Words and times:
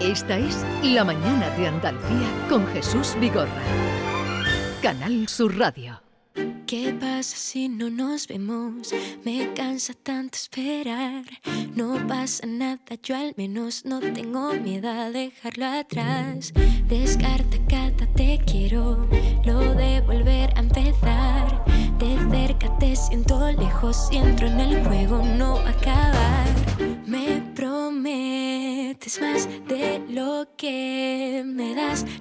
Esta 0.00 0.38
es 0.38 0.64
La 0.82 1.04
Mañana 1.04 1.50
de 1.58 1.68
Andalucía 1.68 2.46
con 2.48 2.66
Jesús 2.68 3.14
Vigorra. 3.20 3.62
Canal 4.80 5.28
Sur 5.28 5.58
Radio. 5.58 6.00
¿Qué 6.66 6.96
pasa 6.98 7.36
si 7.36 7.68
no 7.68 7.90
nos 7.90 8.26
vemos? 8.26 8.94
Me 9.26 9.52
cansa 9.52 9.92
tanto 9.92 10.36
esperar. 10.36 11.24
No 11.74 11.98
pasa 12.06 12.46
nada, 12.46 12.80
yo 13.02 13.14
al 13.14 13.34
menos 13.36 13.84
no 13.84 14.00
tengo 14.00 14.54
miedo 14.54 14.88
a 14.88 15.10
dejarlo 15.10 15.66
atrás. 15.66 16.54
Descarta 16.88 17.58
cada 17.68 18.06
te 18.14 18.40
quiero, 18.46 19.06
lo 19.44 19.74
de 19.74 20.00
volver 20.00 20.50
a 20.56 20.60
empezar. 20.60 21.62
De 21.98 22.16
cerca 22.30 22.74
te 22.78 22.96
siento 22.96 23.52
lejos 23.52 24.08
y 24.10 24.16
entro 24.16 24.46
en 24.46 24.60
el 24.60 24.82
juego, 24.86 25.22
no 25.22 25.56
va 25.56 25.72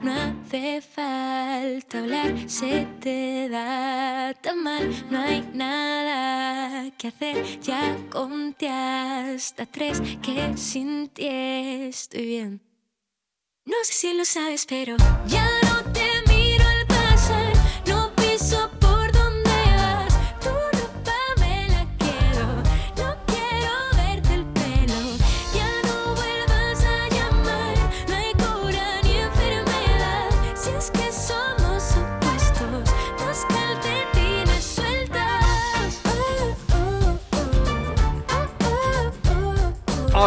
no 0.01 0.11
hace 0.11 0.81
falta 0.81 1.99
hablar, 1.99 2.49
se 2.49 2.87
te 2.99 3.47
da 3.49 4.33
tan 4.41 4.63
mal, 4.63 4.89
no 5.11 5.19
hay 5.19 5.47
nada 5.53 6.89
que 6.97 7.09
hacer. 7.09 7.59
Ya 7.61 7.95
conté 8.09 8.67
hasta 8.69 9.65
tres 9.67 10.01
que 10.23 10.57
sin 10.57 11.09
ti 11.09 11.27
estoy 11.27 12.25
bien. 12.25 12.61
No 13.65 13.75
sé 13.83 13.93
si 13.93 14.13
lo 14.13 14.25
sabes, 14.25 14.65
pero 14.65 14.97
ya 15.27 15.47
no 15.63 15.78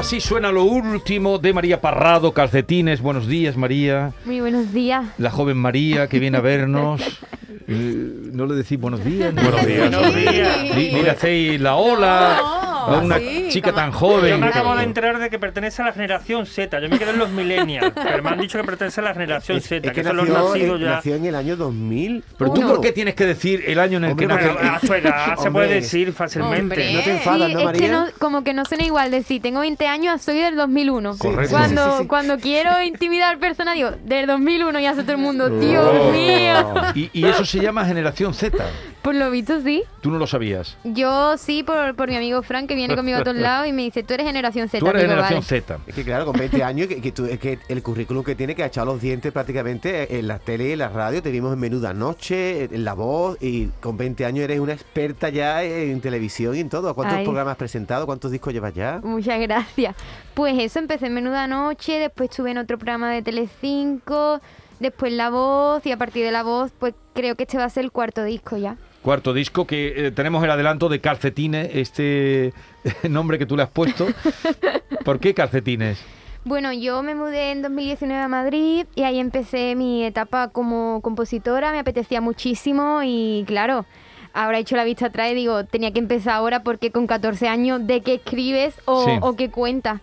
Así 0.02 0.20
suena 0.20 0.50
lo 0.50 0.64
último 0.64 1.38
de 1.38 1.52
María 1.52 1.80
Parrado, 1.80 2.34
calcetines. 2.34 3.00
Buenos 3.00 3.28
días, 3.28 3.56
María. 3.56 4.12
Muy 4.24 4.40
buenos 4.40 4.72
días. 4.72 5.06
La 5.16 5.30
joven 5.30 5.56
María 5.56 6.08
que 6.08 6.18
viene 6.18 6.38
a 6.38 6.40
vernos. 6.40 7.00
Eh, 7.68 8.30
no 8.32 8.44
le 8.46 8.56
decís 8.56 8.78
buenos 8.78 9.04
días. 9.04 9.32
¿no? 9.32 9.40
Buenos 9.40 9.64
días. 9.64 9.88
Buenos 9.88 10.14
días. 10.16 10.58
Ni, 10.74 10.92
ni 10.92 11.02
le 11.02 11.10
hacéis 11.10 11.60
la 11.60 11.76
ola 11.76 12.61
a 12.84 12.98
una 13.00 13.18
sí, 13.18 13.46
chica 13.50 13.70
como- 13.70 13.82
tan 13.82 13.92
joven. 13.92 14.30
Yo 14.30 14.38
me 14.38 14.46
acabo 14.48 14.74
de 14.76 14.82
enterar 14.84 15.18
de 15.18 15.30
que 15.30 15.38
pertenece 15.38 15.82
a 15.82 15.86
la 15.86 15.92
generación 15.92 16.46
Z. 16.46 16.80
Yo 16.80 16.88
me 16.88 16.98
quedé 16.98 17.10
en 17.10 17.18
los 17.18 17.30
millennials, 17.30 17.92
pero 17.94 18.22
me 18.22 18.30
han 18.30 18.38
dicho 18.40 18.58
que 18.58 18.64
pertenece 18.64 19.00
a 19.00 19.04
la 19.04 19.12
generación 19.14 19.58
Es, 19.58 19.64
Z, 19.64 19.76
es 19.76 19.82
que, 19.82 20.02
que 20.02 20.04
son 20.06 20.16
los 20.16 20.28
nació, 20.28 20.48
nacidos 20.48 20.80
ya. 20.80 20.86
nació 20.90 21.14
en 21.16 21.24
el 21.26 21.34
año 21.34 21.56
2000. 21.56 22.24
Pero 22.38 22.52
tú, 22.52 22.60
Uno. 22.60 22.68
¿por 22.70 22.80
qué 22.80 22.92
tienes 22.92 23.14
que 23.14 23.26
decir 23.26 23.64
el 23.66 23.78
año 23.78 23.98
en 23.98 24.04
el 24.04 24.16
que 24.16 24.24
Hombre, 24.26 24.36
nació? 24.46 24.52
porque- 24.52 24.68
A 24.68 24.80
su 24.80 24.94
edad 24.94 25.36
se 25.38 25.50
puede 25.50 25.74
decir 25.74 26.12
fácilmente. 26.12 26.60
Hombre. 26.62 26.92
No 26.94 27.00
te 27.00 27.10
enfadas, 27.12 27.48
sí, 27.48 27.54
¿no, 27.54 27.58
es 27.60 27.64
María? 27.66 27.80
que 27.80 27.88
no, 27.92 28.06
como 28.18 28.44
que 28.44 28.54
no 28.54 28.64
suena 28.64 28.84
igual 28.84 29.10
decir, 29.10 29.40
tengo 29.42 29.60
20 29.60 29.86
años, 29.86 30.22
soy 30.22 30.36
del 30.40 30.56
2001. 30.56 31.16
Correcto. 31.18 31.56
Cuando, 31.56 31.84
Sí, 31.84 31.90
sí, 31.92 32.02
sí. 32.02 32.06
cuando 32.08 32.38
quiero 32.38 32.82
intimidar 32.82 33.38
personas, 33.38 33.74
digo, 33.74 33.90
del 34.04 34.26
2001 34.26 34.78
y 34.80 34.86
hace 34.86 35.02
todo 35.02 35.12
el 35.12 35.18
mundo, 35.18 35.48
Dios 35.50 35.86
Oh. 35.92 36.12
mío. 36.12 36.74
Y, 36.94 37.10
y 37.12 37.24
eso 37.26 37.44
se 37.44 37.58
llama 37.60 37.84
generación 37.84 38.34
Z. 38.34 38.56
Por 39.02 39.16
lo 39.16 39.30
visto, 39.32 39.60
sí. 39.60 39.82
Tú 40.00 40.10
no 40.12 40.18
lo 40.18 40.28
sabías. 40.28 40.76
Yo 40.84 41.36
sí, 41.36 41.64
por, 41.64 41.94
por 41.96 42.08
mi 42.08 42.16
amigo 42.16 42.40
Frank, 42.42 42.68
que 42.68 42.76
viene 42.76 42.94
conmigo 42.94 43.18
a 43.18 43.24
todos 43.24 43.36
lados 43.40 43.66
y 43.66 43.72
me 43.72 43.82
dice, 43.82 44.04
tú 44.04 44.14
eres 44.14 44.24
generación 44.26 44.68
Z. 44.68 44.78
Tú 44.78 44.86
eres 44.86 45.02
Digo, 45.02 45.10
generación 45.14 45.40
"Vale". 45.40 45.60
Z. 45.62 45.78
Es 45.88 45.94
que 45.96 46.04
claro, 46.04 46.24
con 46.26 46.34
20 46.38 46.62
años, 46.64 46.86
que, 46.86 47.00
que 47.00 47.10
tú- 47.10 47.26
es 47.26 47.40
que 47.40 47.58
el 47.68 47.82
currículum 47.82 48.22
que 48.22 48.36
tiene 48.36 48.54
que 48.54 48.62
ha 48.62 48.66
echado 48.66 48.86
los 48.86 49.00
dientes 49.00 49.32
prácticamente 49.32 50.18
en 50.18 50.28
la 50.28 50.38
tele 50.38 50.68
y 50.68 50.72
en 50.72 50.78
la 50.78 50.88
radio, 50.88 51.20
te 51.20 51.30
vimos 51.32 51.52
en 51.52 51.58
Menuda 51.58 51.92
Noche, 51.92 52.64
en 52.72 52.84
La 52.84 52.94
Voz, 52.94 53.38
y 53.42 53.66
con 53.80 53.96
20 53.96 54.24
años 54.24 54.44
eres 54.44 54.60
una 54.60 54.72
experta 54.72 55.28
ya 55.30 55.64
en 55.64 56.00
televisión 56.00 56.54
y 56.54 56.60
en 56.60 56.68
todo. 56.68 56.94
¿Cuántos 56.94 57.18
Ay. 57.18 57.24
programas 57.24 57.52
has 57.52 57.58
presentado? 57.58 58.06
¿Cuántos 58.06 58.30
discos 58.30 58.52
llevas 58.52 58.72
ya? 58.72 59.00
Muchas 59.02 59.40
gracias. 59.40 59.96
Pues 60.34 60.56
eso, 60.58 60.78
empecé 60.78 61.06
en 61.06 61.14
Menuda 61.14 61.48
Noche, 61.48 61.98
después 61.98 62.30
estuve 62.30 62.52
en 62.52 62.58
otro 62.58 62.78
programa 62.78 63.10
de 63.10 63.22
Telecinco, 63.22 64.40
después 64.78 65.12
La 65.12 65.28
Voz 65.30 65.84
y 65.86 65.90
a 65.92 65.96
partir 65.96 66.24
de 66.24 66.30
La 66.30 66.44
Voz, 66.44 66.70
pues 66.78 66.94
creo 67.14 67.34
que 67.34 67.42
este 67.42 67.58
va 67.58 67.64
a 67.64 67.68
ser 67.70 67.82
el 67.84 67.90
cuarto 67.90 68.22
disco 68.22 68.56
ya. 68.56 68.76
Cuarto 69.02 69.34
disco 69.34 69.66
que 69.66 70.06
eh, 70.06 70.10
tenemos 70.12 70.44
el 70.44 70.50
adelanto 70.50 70.88
de 70.88 71.00
Calcetines, 71.00 71.70
este 71.74 72.52
nombre 73.08 73.38
que 73.38 73.46
tú 73.46 73.56
le 73.56 73.64
has 73.64 73.70
puesto. 73.70 74.06
¿Por 75.04 75.18
qué 75.18 75.34
Calcetines? 75.34 75.98
Bueno, 76.44 76.72
yo 76.72 77.02
me 77.02 77.14
mudé 77.14 77.52
en 77.52 77.62
2019 77.62 78.22
a 78.22 78.28
Madrid 78.28 78.86
y 78.94 79.02
ahí 79.02 79.18
empecé 79.20 79.74
mi 79.76 80.04
etapa 80.04 80.48
como 80.48 81.00
compositora, 81.02 81.70
me 81.72 81.78
apetecía 81.80 82.20
muchísimo 82.20 83.00
y 83.04 83.44
claro, 83.46 83.86
ahora 84.34 84.58
he 84.58 84.62
hecho 84.62 84.76
la 84.76 84.84
vista 84.84 85.06
atrás 85.06 85.30
y 85.30 85.34
digo, 85.34 85.64
tenía 85.64 85.92
que 85.92 86.00
empezar 86.00 86.34
ahora 86.34 86.62
porque 86.64 86.90
con 86.90 87.06
14 87.06 87.46
años 87.48 87.86
de 87.86 88.00
qué 88.00 88.14
escribes 88.14 88.74
o, 88.86 89.04
Sí. 89.04 89.10
o 89.20 89.36
qué 89.36 89.50
cuentas. 89.50 90.00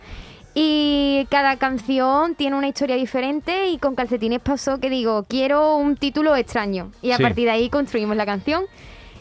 Y 0.54 1.26
cada 1.30 1.58
canción 1.58 2.36
tiene 2.36 2.56
una 2.56 2.68
historia 2.68 2.96
diferente 2.96 3.68
y 3.68 3.78
con 3.78 3.96
Calcetines 3.96 4.40
pasó 4.42 4.80
que 4.80 4.90
digo, 4.90 5.24
quiero 5.28 5.76
un 5.78 5.96
título 5.96 6.36
extraño 6.36 6.92
y 7.02 7.12
a 7.12 7.18
Sí. 7.18 7.24
partir 7.24 7.46
de 7.46 7.52
ahí 7.52 7.70
construimos 7.70 8.18
la 8.18 8.26
canción. 8.26 8.64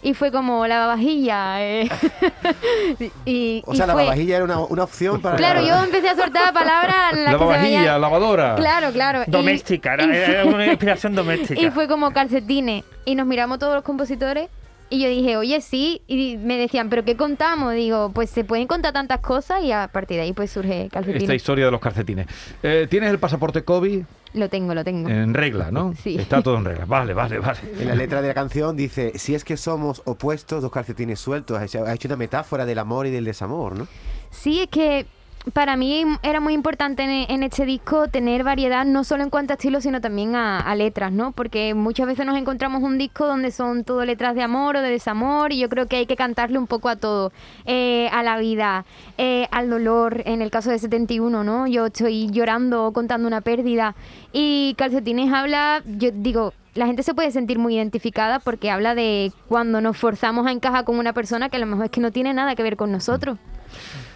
Y 0.00 0.15
fue 0.15 0.31
como 0.31 0.65
la 0.69 0.87
vajilla. 0.87 1.61
eh. 1.61 1.88
y, 3.27 3.62
O 3.67 3.75
y 3.75 3.77
sea, 3.77 3.87
la 3.88 3.94
fue- 3.94 4.05
babajilla 4.05 4.37
era 4.37 4.44
una, 4.44 4.61
una 4.61 4.84
opción 4.84 5.21
para... 5.21 5.37
Claro, 5.37 5.61
yo 5.61 5.75
empecé 5.83 6.09
a 6.09 6.15
soltar 6.17 6.53
palabras. 6.55 6.94
las 7.15 7.15
que 7.15 7.25
se 7.25 7.33
Lavavajilla, 7.33 7.78
veían- 7.81 8.00
lavadora. 8.00 8.55
Claro, 8.55 8.93
claro. 8.93 9.25
y- 9.27 9.31
Doméstica, 9.31 9.94
era, 9.94 10.05
era 10.17 10.44
una 10.47 10.67
inspiración 10.67 11.15
doméstica. 11.17 11.61
Y 11.67 11.71
fue 11.71 11.88
como 11.88 12.12
calcetines. 12.12 12.84
Y 13.05 13.17
nos 13.17 13.27
miramos 13.27 13.59
todos 13.59 13.75
los 13.75 13.83
compositores. 13.83 14.49
Y 14.91 15.00
yo 15.03 15.09
dije, 15.09 15.37
oye, 15.37 15.60
sí. 15.60 16.03
Y 16.06 16.37
me 16.38 16.56
decían, 16.56 16.88
¿pero 16.88 17.04
qué 17.04 17.16
contamos? 17.16 17.75
Digo, 17.75 18.10
pues 18.15 18.31
se 18.31 18.44
pueden 18.44 18.66
contar 18.66 18.93
tantas 18.93 19.21
cosas. 19.21 19.62
Y 19.62 19.72
a 19.72 19.88
partir 19.88 20.16
de 20.16 20.22
ahí, 20.25 20.32
pues 20.32 20.50
surge 20.50 20.88
calcetines. 20.91 21.22
Esta 21.25 21.34
historia 21.34 21.66
de 21.66 21.71
los 21.71 21.81
calcetines. 21.81 22.26
Eh, 22.62 22.87
¿Tienes 22.88 23.10
el 23.10 23.19
pasaporte 23.19 23.65
COVID 23.65 24.03
Lo 24.34 24.49
tengo, 24.49 24.75
lo 24.75 24.84
tengo. 24.84 25.09
en 25.09 25.34
regla, 25.34 25.71
no? 25.71 25.94
Sí. 26.03 26.16
Está 26.19 26.43
todo 26.43 26.56
en 26.56 26.65
regla. 26.65 26.87
Vale, 26.87 27.12
vale, 27.12 27.38
vale. 27.38 27.59
En 27.78 27.88
la 27.88 27.94
letra 27.94 28.22
de 28.22 28.28
la 28.28 28.34
canción 28.34 28.76
dice, 28.76 29.12
si 29.19 29.34
es 29.34 29.44
que 29.44 29.56
somos 29.59 30.00
opuestos, 30.06 30.62
dos 30.62 30.72
calcetines 30.72 31.20
sueltos. 31.20 31.59
Ha 31.59 31.65
hecho, 31.65 31.84
ha 31.84 31.93
hecho 31.94 32.09
una 32.09 32.16
metáfora 32.16 32.65
del 32.65 32.78
amor 32.78 33.06
y 33.06 33.10
del 33.10 33.25
desamor, 33.26 33.76
¿no? 33.76 33.87
Sí, 34.31 34.60
es 34.60 34.69
que 34.69 35.06
para 35.53 35.76
mí 35.76 36.04
era 36.22 36.41
muy 36.41 36.53
importante 36.53 37.03
en, 37.03 37.31
en 37.31 37.43
este 37.43 37.65
disco 37.65 38.09
tener 38.09 38.44
variedad, 38.44 38.84
no 38.84 39.04
solo 39.04 39.22
en 39.22 39.31
cuanto 39.31 39.53
a 39.53 39.56
estilo, 39.56 39.81
sino 39.81 40.00
también 40.00 40.34
a, 40.34 40.75
letras, 40.75 41.12
¿no? 41.12 41.32
Porque 41.32 41.75
muchas 41.75 42.06
veces 42.06 42.26
nos 42.26 42.37
encontramos 42.37 42.82
un 42.82 42.99
disco 42.99 43.26
donde 43.26 43.50
son 43.50 43.84
todo 43.84 44.04
letras 44.04 44.34
de 44.34 44.43
amor 44.43 44.76
o 44.76 44.82
de 44.82 44.91
desamor, 44.91 45.53
y 45.53 45.59
yo 45.59 45.69
creo 45.69 45.87
que 45.87 45.97
hay 45.97 46.06
que 46.06 46.16
cantarle 46.16 46.59
un 46.59 46.66
poco 46.66 46.88
a 46.88 46.97
todo, 46.97 47.32
eh, 47.65 48.09
a 48.12 48.22
la 48.22 48.38
vida, 48.38 48.84
eh, 49.16 49.49
al 49.50 49.71
dolor, 49.71 50.22
en 50.26 50.43
el 50.43 50.50
caso 50.50 50.71
de 50.71 50.78
71, 50.78 51.43
¿no? 51.43 51.66
Yo 51.66 51.87
estoy 51.87 52.31
llorando, 52.31 52.93
contando 52.93 53.26
una 53.26 53.41
pérdida, 53.41 53.94
y 54.32 54.75
Calcetines 54.76 55.32
habla, 55.32 55.82
yo 55.87 56.10
digo, 56.12 56.53
la 56.75 56.87
gente 56.87 57.03
se 57.03 57.15
puede 57.15 57.32
sentir 57.32 57.59
muy 57.59 57.75
identificada 57.75 58.38
porque 58.38 58.70
habla 58.70 58.94
de 58.94 59.32
cuando 59.49 59.81
nos 59.81 59.97
forzamos 59.97 60.47
a 60.47 60.53
encajar 60.53 60.84
con 60.84 60.99
una 60.99 61.12
persona 61.12 61.49
que 61.49 61.56
a 61.56 61.60
lo 61.60 61.66
mejor 61.66 61.87
es 61.87 61.91
que 61.91 62.00
no 62.00 62.12
tiene 62.12 62.32
nada 62.32 62.55
que 62.55 62.62
ver 62.62 62.76
con 62.76 62.93
nosotros. 62.93 63.38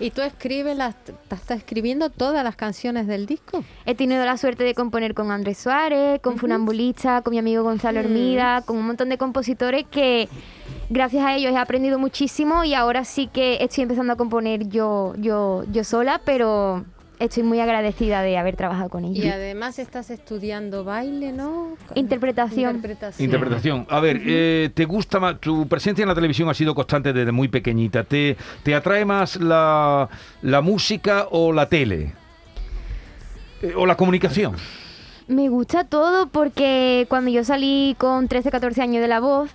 ¿Y 0.01 0.11
tú 0.11 0.23
escribes 0.23 0.77
las, 0.77 0.95
estás 1.31 1.59
escribiendo 1.59 2.11
todas 2.11 2.43
las 2.45 2.57
canciones 2.57 3.07
del 3.07 3.27
disco? 3.27 3.65
He 3.87 3.95
tenido 3.95 4.25
la 4.25 4.37
suerte 4.37 4.65
de 4.65 4.75
componer 4.75 5.15
con 5.15 5.31
Andrés 5.31 5.59
Suárez, 5.59 6.21
con 6.21 6.39
Funambulista, 6.39 7.23
con 7.23 7.33
mi 7.33 7.39
amigo 7.39 7.63
Gonzalo 7.63 8.01
Hermida, 8.01 8.63
con 8.63 8.77
un 8.77 8.87
montón 8.87 9.09
de 9.09 9.19
compositores 9.19 9.85
que 9.91 10.29
gracias 10.91 11.25
a 11.25 11.35
ellos 11.35 11.53
he 11.53 11.57
aprendido 11.57 11.99
muchísimo 11.99 12.65
y 12.65 12.75
ahora 12.75 13.05
sí 13.05 13.29
que 13.29 13.59
estoy 13.61 13.83
empezando 13.83 14.13
a 14.13 14.17
componer 14.17 14.69
yo, 14.69 15.15
yo, 15.19 15.65
yo 15.71 15.85
sola, 15.85 16.21
pero 16.25 16.85
estoy 17.25 17.43
muy 17.43 17.61
agradecida 17.61 18.23
de 18.23 18.37
haber 18.39 18.57
trabajado 18.57 18.89
con 18.91 19.05
Y 19.05 19.19
ellos. 19.21 19.35
además 19.35 19.79
estás 19.79 20.11
estudiando 20.11 20.85
baile, 20.85 21.33
¿no? 21.33 21.77
Interpretación. 21.95 22.77
Interpretación. 22.77 23.25
Interpretación. 23.25 23.87
A 23.89 24.01
ver, 24.01 24.21
eh, 24.25 24.71
¿te 24.75 24.85
gusta 24.85 25.21
más? 25.21 25.41
Tu 25.41 25.67
presencia 25.69 26.03
en 26.03 26.09
la 26.09 26.15
televisión 26.15 26.49
ha 26.49 26.55
sido 26.55 26.75
constante 26.75 27.13
desde 27.13 27.33
muy 27.33 27.49
pequeñita. 27.49 28.05
¿Te, 28.05 28.37
te 28.63 28.75
atrae 28.75 29.05
más 29.05 29.37
la, 29.37 30.09
la 30.43 30.61
música 30.61 31.27
o 31.31 31.53
la 31.53 31.69
tele? 31.69 32.13
Eh, 33.63 33.73
¿O 33.77 33.87
la 33.87 33.97
comunicación? 33.97 34.57
Me 35.29 35.49
gusta 35.49 35.85
todo 35.85 36.27
porque 36.29 37.07
cuando 37.09 37.31
yo 37.31 37.45
salí 37.45 37.95
con 37.99 38.29
13, 38.29 38.51
14 38.51 38.83
años 38.83 39.01
de 39.01 39.09
la 39.09 39.21
voz, 39.21 39.51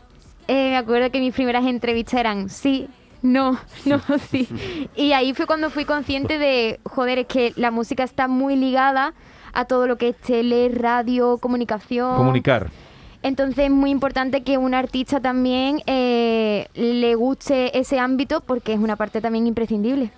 eh, 0.47 0.69
me 0.71 0.77
acuerdo 0.77 1.11
que 1.11 1.19
mis 1.19 1.33
primeras 1.33 1.65
entrevistas 1.65 2.19
eran 2.21 2.49
sí, 2.49 2.87
no, 3.21 3.59
no, 3.85 4.01
sí. 4.29 4.47
Y 4.95 5.13
ahí 5.13 5.33
fue 5.33 5.45
cuando 5.45 5.69
fui 5.69 5.85
consciente 5.85 6.37
de, 6.37 6.79
joder, 6.83 7.19
es 7.19 7.27
que 7.27 7.53
la 7.55 7.71
música 7.71 8.03
está 8.03 8.27
muy 8.27 8.55
ligada 8.55 9.13
a 9.53 9.65
todo 9.65 9.87
lo 9.87 9.97
que 9.97 10.09
es 10.09 10.17
tele, 10.17 10.69
radio, 10.73 11.37
comunicación. 11.37 12.15
Comunicar. 12.15 12.69
Entonces 13.23 13.65
es 13.65 13.71
muy 13.71 13.89
importante 13.89 14.43
que 14.43 14.57
un 14.57 14.73
artista 14.73 15.19
también 15.19 15.81
eh, 15.87 16.67
le 16.75 17.15
guste 17.15 17.77
ese 17.77 17.99
ámbito 17.99 18.41
porque 18.41 18.73
es 18.73 18.79
una 18.79 18.95
parte 18.95 19.21
también 19.21 19.47
imprescindible. 19.47 20.11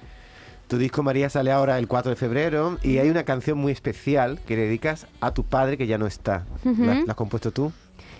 Tu 0.68 0.78
disco 0.78 1.01
María 1.01 1.30
sale 1.30 1.51
ahora 1.51 1.80
el 1.80 1.88
4 1.88 2.12
de 2.12 2.16
febrero 2.16 2.78
y 2.84 3.00
hay 3.00 3.10
una 3.10 3.24
canción 3.24 3.57
muy 3.57 3.72
especial 3.72 4.40
que 4.46 4.56
le 4.56 4.63
dedicas 4.63 5.07
a 5.22 5.34
tu 5.34 5.44
padre 5.44 5.78
que 5.78 5.88
ya 5.88 5.98
no 5.98 6.06
está. 6.06 6.46
¿La, 6.63 6.96
la 6.96 7.06
has 7.07 7.16
compuesto 7.16 7.51
tú? 7.51 7.72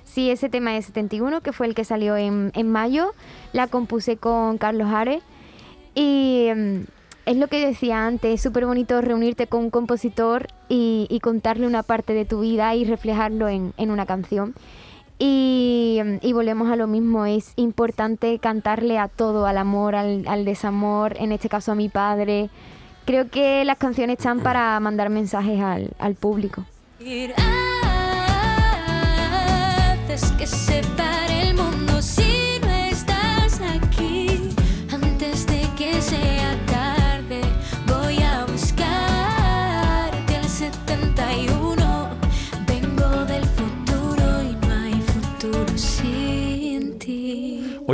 Sí, 0.04 0.32
ese 0.32 0.50
tema 0.50 0.76
es 0.78 0.86
71, 0.86 1.42
que 1.42 1.54
fue 1.54 1.68
el 1.68 1.76
que 1.76 1.84
salió 1.84 2.18
en, 2.18 2.52
en 2.56 2.72
mayo. 2.72 3.14
La 3.54 3.68
compuse 3.68 4.18
con 4.18 4.58
Carlos 4.58 4.90
Ares. 4.92 5.22
Y 5.96 6.50
mm, 6.56 6.80
es 7.26 7.38
lo 7.38 7.48
que 7.48 7.66
decía 7.66 8.08
antes, 8.08 8.34
es 8.34 8.42
súper 8.42 8.66
bonito 8.66 9.02
reunirte 9.02 9.48
con 9.48 9.66
un 9.66 9.70
compositor 9.70 10.48
y, 10.68 11.20
contarle 11.22 11.68
una 11.68 11.84
parte 11.84 12.14
de 12.14 12.26
tu 12.26 12.40
vida 12.40 12.74
y 12.76 12.86
reflejarlo 12.86 13.48
en, 13.50 13.74
en 13.78 13.92
una 13.92 14.06
canción. 14.06 14.56
Y, 15.20 16.00
mm, 16.04 16.26
y 16.26 16.34
volvemos 16.34 16.72
a 16.72 16.76
lo 16.76 16.88
mismo, 16.88 17.26
es 17.26 17.54
importante 17.56 18.40
cantarle 18.40 18.98
a 18.98 19.10
todo, 19.10 19.46
al 19.46 19.58
amor, 19.58 19.96
al, 19.96 20.28
al 20.28 20.46
desamor, 20.46 21.18
en 21.20 21.32
este 21.32 21.50
caso 21.50 21.74
a 21.74 21.76
mi 21.76 21.90
padre. 21.90 22.50
Creo 23.06 23.30
que 23.30 23.66
las 23.66 23.78
canciones 23.78 24.18
están 24.18 24.40
para 24.40 24.80
mandar 24.80 25.10
mensajes 25.10 25.62
al, 25.62 25.92
al 26.00 26.16
público. 26.16 26.66
Que 30.38 30.48
se 30.48 30.82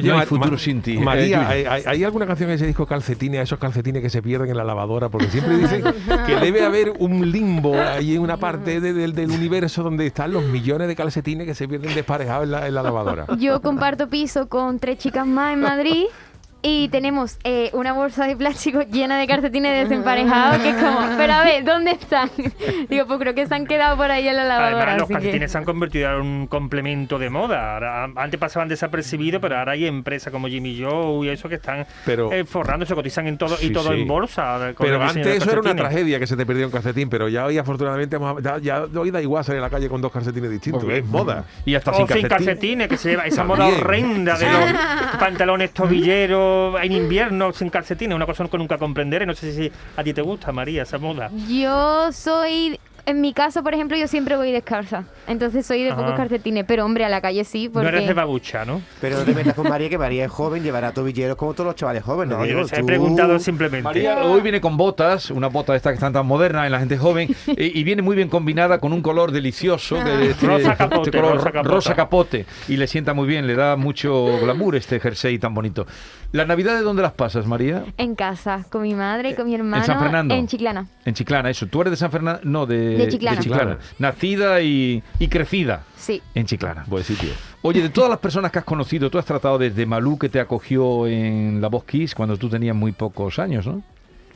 No 0.03 0.19
hay 0.19 0.25
futuro 0.25 0.51
Ma- 0.51 0.57
sin 0.57 0.81
ti. 0.81 0.97
María, 0.97 1.41
Eh, 1.41 1.45
¿hay, 1.47 1.65
hay- 1.65 1.83
hay 1.87 2.03
alguna 2.03 2.25
canción 2.25 2.49
en 2.49 2.55
ese 2.55 2.65
disco 2.67 2.85
calcetines, 2.85 3.41
esos 3.41 3.59
calcetines 3.59 4.01
que 4.01 4.09
se 4.09 4.21
pierden 4.21 4.49
en 4.49 4.57
la 4.57 4.63
lavadora? 4.63 5.09
Porque 5.09 5.27
siempre 5.27 5.57
dicen 5.57 5.83
que 6.25 6.35
debe 6.37 6.63
haber 6.63 6.93
un 6.99 7.31
limbo 7.31 7.75
ahí 7.79 8.15
en 8.15 8.21
una 8.21 8.37
parte 8.37 8.79
de- 8.81 8.93
del- 8.93 9.13
del 9.13 9.31
universo 9.31 9.83
donde 9.83 10.07
están 10.07 10.31
los 10.31 10.43
millones 10.45 10.87
de 10.87 10.95
calcetines 10.95 11.47
que 11.47 11.55
se 11.55 11.67
pierden 11.67 11.93
desparejados 11.95 12.45
en 12.45 12.51
la, 12.51 12.67
en 12.67 12.73
la 12.75 12.83
lavadora. 12.83 13.25
Yo 13.37 13.61
comparto 13.61 14.07
piso 14.09 14.47
con 14.49 14.79
tres 14.79 14.97
chicas 14.97 15.25
más 15.27 15.53
en 15.53 15.61
Madrid 15.61 16.05
y 16.67 16.89
tenemos 16.89 17.37
eh, 17.43 17.69
una 17.73 17.93
bolsa 17.93 18.25
de 18.25 18.35
plástico 18.35 18.81
llena 18.81 19.19
de 19.19 19.27
calcetines 19.27 19.87
desemparejados 19.87 20.57
que 20.63 20.69
es 20.69 20.75
como, 20.75 20.97
pero 21.15 21.33
a 21.33 21.43
ver, 21.43 21.63
¿dónde 21.63 21.91
están? 21.91 22.31
Digo, 22.89 23.05
pues 23.05 23.19
creo 23.19 23.35
que 23.35 23.45
se 23.45 23.53
han 23.53 23.67
quedado 23.67 23.95
por 23.97 24.09
ahí 24.09 24.27
en 24.27 24.35
la 24.35 24.45
lavadora. 24.45 24.77
Además, 24.93 24.97
los 24.97 25.07
que- 25.07 25.13
calcetines 25.13 25.51
se 25.51 25.57
han 25.59 25.63
convertido 25.63 26.09
en 26.15 26.21
un 26.21 26.47
complemento 26.47 27.19
de 27.19 27.29
moda. 27.29 27.73
Ahora, 27.75 28.09
antes 28.15 28.39
pasaban 28.39 28.67
desapercibidos, 28.67 29.39
pero 29.41 29.59
ahora 29.59 29.73
hay 29.73 29.85
empresas 29.85 30.33
como 30.33 30.47
Jimmy 30.47 30.81
Joe 30.81 31.27
y 31.27 31.29
eso 31.29 31.47
que 31.47 31.55
están 31.55 31.85
Pero- 32.03 32.31
eh, 32.33 32.45
forrando, 32.45 32.83
se 32.87 32.95
cotizan 32.95 33.27
en 33.27 33.37
todo 33.37 33.57
Sí, 33.57 33.67
y 33.67 33.69
todo 33.71 33.91
sí. 33.93 34.01
en 34.01 34.07
bolsa. 34.07 34.73
Pero 34.79 35.03
antes 35.03 35.27
eso 35.27 35.51
era 35.51 35.61
una 35.61 35.75
tragedia 35.75 36.17
que 36.17 36.25
se 36.25 36.35
te 36.35 36.47
perdió 36.47 36.65
un 36.65 36.71
calcetín, 36.71 37.09
pero 37.11 37.29
ya 37.29 37.45
hoy 37.45 37.59
afortunadamente 37.59 38.15
hemos- 38.15 38.41
ya, 38.41 38.57
ya 38.57 38.85
hoy 38.99 39.11
da 39.11 39.21
igual 39.21 39.43
salir 39.45 39.59
a 39.59 39.65
la 39.65 39.69
calle 39.69 39.87
con 39.87 40.01
dos 40.01 40.11
calcetines 40.11 40.49
distintos, 40.49 40.83
es 40.89 41.05
moda. 41.05 41.45
Y 41.63 41.75
hasta 41.75 41.91
O 41.91 41.93
sin 41.97 42.07
calcetín. 42.07 42.29
calcetines, 42.29 42.87
que 42.87 42.97
se 42.97 43.09
lleva 43.11 43.27
esa 43.27 43.43
moda 43.43 43.67
horrenda 43.67 44.35
de 44.35 44.45
los 44.51 45.15
pantalones 45.19 45.69
tobilleros 45.71 46.54
en 46.81 46.91
invierno 46.91 47.53
sin 47.53 47.69
calcetines, 47.69 48.15
una 48.15 48.25
cosa 48.25 48.47
que 48.47 48.57
nunca 48.57 48.77
comprenderé. 48.77 49.25
No 49.25 49.33
sé 49.33 49.51
si 49.53 49.71
a 49.97 50.03
ti 50.03 50.13
te 50.13 50.21
gusta, 50.21 50.51
María, 50.51 50.83
esa 50.83 50.97
moda. 50.97 51.29
Yo 51.47 52.11
soy, 52.11 52.79
en 53.05 53.21
mi 53.21 53.33
caso, 53.33 53.63
por 53.63 53.73
ejemplo, 53.73 53.97
yo 53.97 54.07
siempre 54.07 54.35
voy 54.35 54.51
descalza. 54.51 55.05
Entonces 55.27 55.65
soy 55.65 55.83
de 55.83 55.93
pocos 55.93 56.13
calcetines, 56.15 56.65
pero 56.67 56.85
hombre, 56.85 57.05
a 57.05 57.09
la 57.09 57.21
calle 57.21 57.43
sí, 57.43 57.69
porque... 57.69 57.89
No 57.91 57.95
eres 57.97 58.07
de 58.07 58.13
babucha, 58.13 58.65
¿no? 58.65 58.81
Pero 59.01 59.17
no 59.17 59.23
te 59.23 59.33
metas 59.33 59.53
con 59.53 59.67
María, 59.67 59.89
que 59.89 59.97
María 59.97 60.25
es 60.25 60.31
joven, 60.31 60.63
llevará 60.63 60.91
tobilleros 60.91 61.35
como 61.35 61.53
todos 61.53 61.65
los 61.67 61.75
chavales 61.75 62.03
jóvenes. 62.03 62.37
No, 62.37 62.45
yo 62.45 62.59
les 62.61 62.71
he 62.73 62.79
tú- 62.79 62.85
preguntado 62.85 63.39
simplemente. 63.39 63.83
María 63.83 64.23
hoy 64.23 64.41
viene 64.41 64.61
con 64.61 64.77
botas, 64.77 65.31
una 65.31 65.47
bota 65.47 65.73
de 65.73 65.77
estas 65.77 65.91
que 65.91 65.95
están 65.95 66.13
tan 66.13 66.25
modernas 66.25 66.65
en 66.65 66.71
la 66.71 66.79
gente 66.79 66.97
joven, 66.97 67.29
y, 67.47 67.79
y 67.79 67.83
viene 67.83 68.01
muy 68.01 68.15
bien 68.15 68.29
combinada 68.29 68.79
con 68.79 68.93
un 68.93 69.01
color 69.01 69.31
delicioso, 69.31 69.97
que 70.03 70.31
este- 70.31 70.45
Rosa 70.47 70.75
capote, 70.75 71.09
este 71.09 71.19
color 71.21 71.65
rosa 71.65 71.95
capote, 71.95 72.45
y 72.67 72.77
le 72.77 72.87
sienta 72.87 73.13
muy 73.13 73.27
bien, 73.27 73.47
le 73.47 73.55
da 73.55 73.75
mucho 73.75 74.39
glamour 74.41 74.75
este 74.75 74.99
jersey 74.99 75.39
tan 75.39 75.53
bonito. 75.53 75.85
¿Las 76.31 76.47
navidades 76.47 76.83
dónde 76.83 77.01
las 77.01 77.13
pasas, 77.13 77.45
María? 77.45 77.85
En 77.97 78.13
casa, 78.15 78.65
con 78.69 78.81
mi 78.81 78.93
madre 78.93 79.29
y 79.29 79.33
con 79.35 79.45
mi 79.47 79.55
hermano. 79.55 79.77
¿En 79.77 79.85
San 79.85 79.99
Fernando? 79.99 80.33
En 80.35 80.47
Chiclana. 80.47 80.87
En 81.05 81.13
Chiclana, 81.13 81.49
eso. 81.49 81.65
¿Tú 81.67 81.79
eres 81.81 81.91
de 81.91 81.97
San 81.97 82.11
Fernando? 82.11 82.41
No, 82.43 82.65
de, 82.65 82.97
De 82.97 83.07
Chiclana. 83.07 83.77
Nacida 83.99 84.61
y, 84.61 85.01
y 85.19 85.27
crecida 85.27 85.83
Sí. 85.97 86.21
en 86.33 86.45
Chiclana. 86.45 86.83
Buen 86.87 87.03
sitio. 87.03 87.29
Oye, 87.61 87.81
de 87.81 87.89
todas 87.89 88.09
las 88.09 88.19
personas 88.19 88.51
que 88.51 88.59
has 88.59 88.65
conocido, 88.65 89.09
tú 89.09 89.17
has 89.17 89.25
tratado 89.25 89.57
desde 89.57 89.85
Malú, 89.85 90.17
que 90.17 90.29
te 90.29 90.39
acogió 90.39 91.07
en 91.07 91.61
La 91.61 91.67
Voz 91.69 91.83
Kiss 91.85 92.13
cuando 92.15 92.37
tú 92.37 92.49
tenías 92.49 92.75
muy 92.75 92.91
pocos 92.91 93.39
años, 93.39 93.65
¿no? 93.65 93.81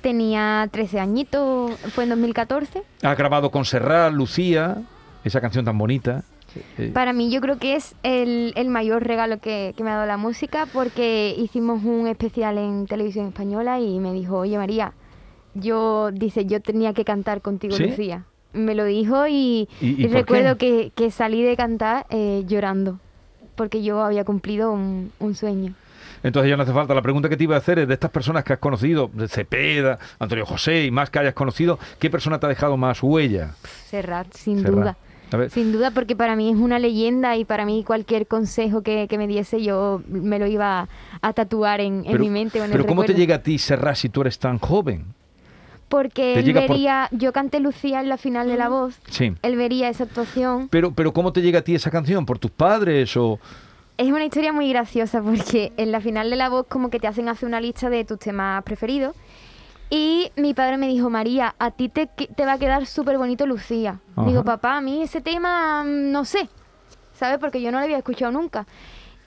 Tenía 0.01 0.67
13 0.71 0.99
añitos, 0.99 1.71
fue 1.93 2.05
en 2.05 2.11
2014. 2.11 2.83
Has 3.03 3.17
grabado 3.17 3.51
con 3.51 3.65
Serrat, 3.65 4.13
Lucía, 4.13 4.77
esa 5.25 5.41
canción 5.41 5.65
tan 5.65 5.77
bonita. 5.77 6.23
Eh, 6.77 6.89
Para 6.93 7.13
mí 7.13 7.29
yo 7.29 7.41
creo 7.41 7.59
que 7.59 7.75
es 7.75 7.93
el, 8.01 8.53
el 8.55 8.69
mayor 8.69 9.03
regalo 9.05 9.39
que, 9.39 9.73
que 9.77 9.83
me 9.83 9.91
ha 9.91 9.95
dado 9.95 10.07
la 10.07 10.17
música 10.17 10.67
porque 10.71 11.35
hicimos 11.37 11.83
un 11.83 12.07
especial 12.07 12.57
en 12.57 12.87
televisión 12.87 13.27
española 13.27 13.79
y 13.79 13.99
me 13.99 14.13
dijo, 14.13 14.37
oye 14.39 14.57
María, 14.57 14.93
yo, 15.53 16.09
dice, 16.11 16.45
yo 16.45 16.61
tenía 16.61 16.93
que 16.93 17.03
cantar 17.05 17.41
contigo, 17.41 17.75
¿Sí? 17.75 17.83
Lucía. 17.87 18.23
Me 18.53 18.73
lo 18.75 18.83
dijo 18.85 19.27
y, 19.27 19.67
¿Y- 19.79 19.87
y 19.89 19.91
y 20.03 20.07
por 20.07 20.11
recuerdo 20.13 20.57
que, 20.57 20.91
que 20.95 21.11
salí 21.11 21.43
de 21.43 21.55
cantar 21.55 22.05
eh, 22.09 22.43
llorando 22.47 22.99
porque 23.55 23.83
yo 23.83 24.01
había 24.01 24.23
cumplido 24.23 24.71
un, 24.71 25.11
un 25.19 25.35
sueño. 25.35 25.73
Entonces 26.23 26.49
ya 26.49 26.57
no 26.57 26.63
hace 26.63 26.73
falta. 26.73 26.93
La 26.93 27.01
pregunta 27.01 27.29
que 27.29 27.37
te 27.37 27.43
iba 27.43 27.55
a 27.55 27.59
hacer 27.59 27.79
es 27.79 27.87
de 27.87 27.93
estas 27.93 28.09
personas 28.11 28.43
que 28.43 28.53
has 28.53 28.59
conocido, 28.59 29.09
de 29.13 29.27
Cepeda, 29.27 29.99
Antonio 30.17 30.45
José 30.45 30.85
y 30.85 30.91
más 30.91 31.09
que 31.09 31.19
hayas 31.19 31.33
conocido, 31.33 31.77
¿qué 31.99 32.09
persona 32.09 32.39
te 32.39 32.45
ha 32.45 32.49
dejado 32.49 32.75
más 32.77 33.01
huella? 33.03 33.55
Serrat, 33.89 34.33
sin 34.33 34.61
Serrat. 34.61 34.73
duda. 35.31 35.49
Sin 35.49 35.71
duda, 35.71 35.91
porque 35.91 36.15
para 36.15 36.35
mí 36.35 36.49
es 36.49 36.55
una 36.57 36.79
leyenda 36.79 37.37
y 37.37 37.45
para 37.45 37.63
mí 37.63 37.83
cualquier 37.85 38.25
consejo 38.25 38.81
que, 38.81 39.07
que 39.07 39.17
me 39.19 39.27
diese 39.27 39.61
yo 39.61 40.01
me 40.07 40.39
lo 40.39 40.47
iba 40.47 40.87
a 41.21 41.33
tatuar 41.33 41.81
en, 41.81 41.97
en 41.99 42.11
pero, 42.13 42.19
mi 42.23 42.29
mente 42.31 42.59
o 42.59 42.63
en 42.65 42.71
pero 42.71 42.83
el 42.83 42.87
¿cómo 42.89 43.03
te 43.03 43.13
llega 43.13 43.35
a 43.35 43.43
ti 43.43 43.59
Serrat 43.59 43.95
si 43.95 44.09
tú 44.09 44.21
eres 44.21 44.39
tan 44.39 44.57
joven? 44.57 45.05
Porque 45.89 46.35
él 46.35 46.45
llega 46.45 46.61
por- 46.61 46.69
vería, 46.75 47.07
yo 47.11 47.33
canté 47.33 47.59
Lucía 47.59 47.99
en 47.99 48.09
la 48.09 48.17
final 48.17 48.47
de 48.47 48.55
La 48.57 48.69
Voz, 48.69 48.99
Sí. 49.09 49.33
él 49.41 49.55
vería 49.57 49.89
esa 49.89 50.03
actuación. 50.05 50.69
Pero, 50.69 50.91
pero 50.93 51.11
¿cómo 51.13 51.33
te 51.33 51.41
llega 51.41 51.59
a 51.59 51.61
ti 51.63 51.73
esa 51.75 51.89
canción? 51.91 52.25
¿Por 52.25 52.37
tus 52.39 52.51
padres 52.51 53.17
o...? 53.17 53.39
Es 53.97 54.07
una 54.07 54.23
historia 54.23 54.53
muy 54.53 54.69
graciosa 54.69 55.21
porque 55.21 55.73
en 55.75 55.91
la 55.91 55.99
final 55.99 56.29
de 56.29 56.35
La 56.37 56.47
Voz 56.47 56.67
como 56.69 56.89
que 56.89 56.99
te 56.99 57.07
hacen 57.07 57.27
hacer 57.27 57.47
una 57.49 57.59
lista 57.59 57.89
de 57.89 58.05
tus 58.05 58.17
temas 58.19 58.63
preferidos 58.63 59.13
y 59.89 60.31
mi 60.37 60.53
padre 60.53 60.77
me 60.77 60.87
dijo, 60.87 61.09
María, 61.09 61.55
a 61.59 61.71
ti 61.71 61.89
te, 61.89 62.05
te 62.05 62.45
va 62.45 62.53
a 62.53 62.57
quedar 62.59 62.85
súper 62.85 63.17
bonito 63.17 63.45
Lucía. 63.47 63.99
Ajá. 64.15 64.27
Digo, 64.27 64.43
papá, 64.45 64.77
a 64.77 64.81
mí 64.81 65.01
ese 65.01 65.19
tema 65.19 65.83
mm, 65.83 66.11
no 66.11 66.23
sé, 66.23 66.47
¿sabes? 67.13 67.39
Porque 67.39 67.61
yo 67.61 67.71
no 67.71 67.79
lo 67.79 67.85
había 67.85 67.97
escuchado 67.97 68.31
nunca. 68.31 68.67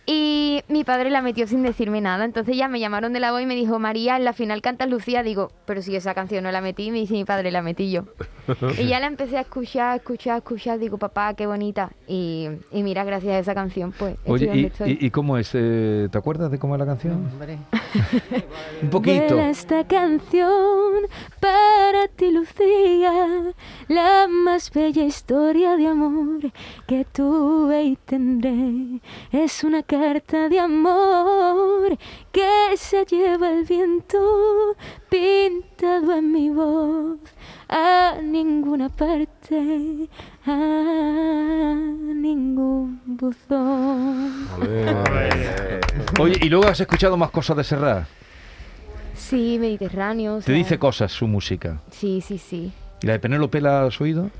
Y 0.04 0.62
mi 0.68 0.82
padre 0.85 1.11
la 1.11 1.23
metió 1.23 1.47
sin 1.47 1.62
decirme 1.62 2.00
nada. 2.00 2.25
Entonces 2.25 2.56
ya 2.56 2.66
me 2.68 2.80
llamaron 2.80 3.12
de 3.12 3.21
la 3.21 3.30
voz 3.30 3.40
y 3.42 3.47
me 3.47 3.54
dijo, 3.54 3.78
María, 3.78 4.16
en 4.16 4.25
la 4.25 4.32
final 4.32 4.61
cantas 4.61 4.90
Lucía. 4.90 5.23
Digo, 5.23 5.52
pero 5.64 5.80
si 5.80 5.94
esa 5.94 6.12
canción 6.14 6.42
no 6.44 6.50
la 6.50 6.61
metí, 6.61 6.90
me 6.90 6.99
dice 6.99 7.14
mi 7.14 7.25
padre, 7.25 7.50
la 7.52 7.62
metí 7.62 7.90
yo. 7.92 8.04
y 8.78 8.87
ya 8.88 8.99
la 8.99 9.06
empecé 9.06 9.38
a 9.38 9.42
escuchar, 9.42 9.97
escuchar, 9.99 10.38
escuchar. 10.38 10.78
Digo, 10.80 10.99
papá, 10.99 11.35
qué 11.35 11.47
bonita. 11.47 11.92
Y, 12.09 12.49
y 12.73 12.82
mira, 12.82 13.04
gracias 13.04 13.32
a 13.35 13.38
esa 13.38 13.54
canción, 13.54 13.92
pues 13.97 14.14
estoy 14.16 14.32
Oye, 14.32 14.47
donde 14.47 14.61
¿y, 14.62 14.66
estoy. 14.66 14.99
y- 15.00 15.06
y 15.06 15.11
cómo 15.11 15.38
es? 15.38 15.50
Eh, 15.54 16.09
¿Te 16.11 16.18
acuerdas 16.18 16.50
de 16.50 16.59
cómo 16.59 16.75
es 16.75 16.80
la 16.80 16.87
canción? 16.87 17.28
Hombre. 17.32 17.59
Un 18.82 18.90
poquito. 18.90 19.35
Vuela 19.35 19.50
esta 19.50 19.87
canción 19.87 20.92
para 21.40 22.09
ti, 22.16 22.30
Lucía, 22.32 23.52
la 23.88 24.26
más 24.28 24.71
bella 24.73 25.04
historia 25.04 25.76
de 25.76 25.87
amor 25.87 26.40
que 26.88 27.04
tuve 27.04 27.82
y 27.85 27.97
tendré. 27.97 29.00
Es 29.30 29.62
una 29.62 29.82
carta 29.97 30.49
de 30.49 30.59
amor 30.59 31.99
que 32.33 32.75
se 32.79 33.05
lleva 33.05 33.51
el 33.51 33.65
viento 33.65 34.75
pintado 35.11 36.15
en 36.17 36.33
mi 36.33 36.49
voz 36.49 37.19
a 37.69 38.15
ninguna 38.23 38.89
parte, 38.89 40.09
a 40.47 41.75
ningún 42.15 43.03
buzón. 43.05 44.49
Oye, 46.19 46.39
¿y 46.41 46.49
luego 46.49 46.69
has 46.69 46.81
escuchado 46.81 47.19
más 47.19 47.31
cosas 47.31 47.59
de 47.59 47.65
Serrat? 47.65 48.07
Sí, 49.15 49.59
Mediterráneo. 49.61 50.37
o 50.37 50.39
Te 50.39 50.45
sea, 50.45 50.55
dice 50.55 50.79
cosas 50.79 51.13
su 51.13 51.27
música. 51.29 51.83
Sí, 51.91 52.23
sí, 52.23 52.39
sí. 52.39 52.73
¿Y 53.03 53.07
la 53.07 53.13
de 53.13 53.19
Penélope 53.19 53.61
la 53.61 53.85
has 53.85 54.01
oído? 54.01 54.31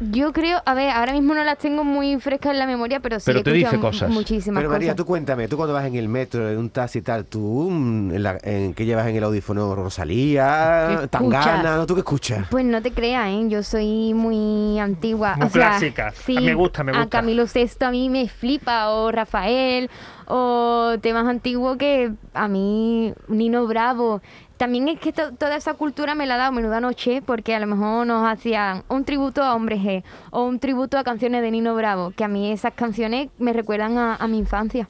Yo 0.00 0.32
creo, 0.32 0.62
a 0.64 0.74
ver, 0.74 0.90
ahora 0.90 1.12
mismo 1.12 1.34
no 1.34 1.42
las 1.42 1.58
tengo 1.58 1.82
muy 1.82 2.20
frescas 2.20 2.52
en 2.52 2.58
la 2.60 2.66
memoria, 2.66 3.00
pero 3.00 3.18
sí 3.18 3.24
Pero 3.26 3.40
he 3.40 3.42
te 3.42 3.52
dice 3.52 3.78
cosas. 3.80 4.08
muchísimas 4.10 4.60
Pero 4.60 4.70
María, 4.70 4.88
cosas. 4.88 4.96
tú 4.96 5.04
cuéntame, 5.06 5.48
tú 5.48 5.56
cuando 5.56 5.74
vas 5.74 5.86
en 5.86 5.96
el 5.96 6.08
metro, 6.08 6.48
en 6.48 6.56
un 6.56 6.70
taxi 6.70 7.00
y 7.00 7.02
tal, 7.02 7.24
tú, 7.24 7.68
mm, 7.70 8.12
en, 8.14 8.22
la, 8.22 8.38
en 8.42 8.74
¿qué 8.74 8.84
llevas 8.86 9.08
en 9.08 9.16
el 9.16 9.24
audífono? 9.24 9.74
¿Qué 9.74 9.82
Rosalía? 9.82 11.08
Tangana, 11.10 11.76
¿no? 11.76 11.86
¿Tú 11.86 11.94
qué 11.94 12.00
escuchas? 12.00 12.46
Pues 12.50 12.64
no 12.64 12.80
te 12.80 12.92
creas, 12.92 13.28
¿eh? 13.28 13.46
yo 13.48 13.62
soy 13.62 14.14
muy 14.14 14.78
antigua. 14.78 15.34
Muy 15.36 15.46
o 15.46 15.50
sea, 15.50 15.70
clásica. 15.70 16.12
Sí, 16.12 16.36
Me 16.40 16.54
gusta, 16.54 16.84
me 16.84 16.92
A 16.92 16.96
gusta. 17.02 17.18
Camilo 17.18 17.44
VI 17.52 17.68
a 17.80 17.90
mí 17.90 18.08
me 18.08 18.28
flipa, 18.28 18.90
o 18.90 19.10
Rafael, 19.10 19.90
o 20.26 20.94
temas 21.00 21.26
antiguos 21.26 21.76
que 21.76 22.12
a 22.34 22.46
mí, 22.48 23.12
Nino 23.28 23.66
Bravo, 23.66 24.20
también 24.58 24.88
es 24.88 24.98
que 25.00 25.12
to- 25.12 25.32
toda 25.32 25.56
esa 25.56 25.72
cultura 25.74 26.14
me 26.14 26.26
la 26.26 26.34
ha 26.34 26.38
dado 26.38 26.52
Menuda 26.52 26.80
Noche, 26.80 27.22
porque 27.24 27.54
a 27.54 27.60
lo 27.60 27.66
mejor 27.66 28.06
nos 28.06 28.26
hacían 28.28 28.82
un 28.88 29.04
tributo 29.04 29.42
a 29.42 29.54
Hombre 29.54 29.78
G 29.78 30.02
o 30.30 30.44
un 30.44 30.58
tributo 30.58 30.98
a 30.98 31.04
canciones 31.04 31.40
de 31.40 31.50
Nino 31.50 31.74
Bravo, 31.74 32.10
que 32.14 32.24
a 32.24 32.28
mí 32.28 32.52
esas 32.52 32.74
canciones 32.74 33.30
me 33.38 33.52
recuerdan 33.54 33.96
a, 33.96 34.16
a 34.16 34.26
mi 34.28 34.38
infancia. 34.38 34.88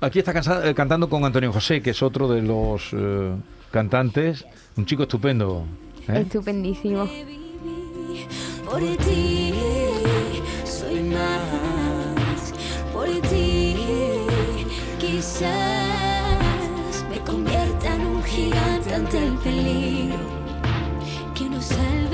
Aquí 0.00 0.18
está 0.20 0.32
eh, 0.66 0.74
cantando 0.74 1.08
con 1.10 1.24
Antonio 1.24 1.52
José, 1.52 1.82
que 1.82 1.90
es 1.90 2.02
otro 2.02 2.28
de 2.28 2.40
los 2.42 2.90
eh, 2.92 3.34
cantantes, 3.70 4.46
un 4.76 4.86
chico 4.86 5.02
estupendo. 5.02 5.64
¿eh? 6.08 6.20
Estupendísimo. 6.20 7.06
Por 8.64 8.80
ti 8.80 9.52
soy 10.64 11.00
más. 11.02 12.54
Por 12.92 13.08
ti 13.28 13.74
quizás 14.98 15.79
gigante 18.90 18.94
ante 18.94 19.18
el 19.18 19.34
peligro 19.38 20.18
que 20.18 20.18
nos 20.18 20.30
salve 20.30 20.39